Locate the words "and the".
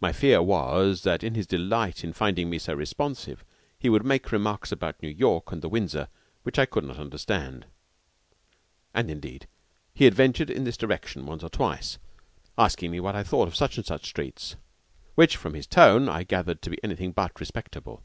5.52-5.68